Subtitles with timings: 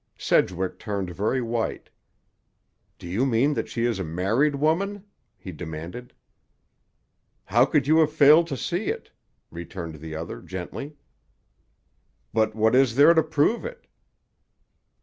[0.17, 1.91] Sedgwick turned very white.
[2.97, 5.03] "Do you mean that she is a married woman?"
[5.37, 6.11] he demanded.
[7.45, 9.11] "How could you have failed to see it?"
[9.51, 10.95] returned the other gently.
[12.33, 13.85] "But what is there to prove it?"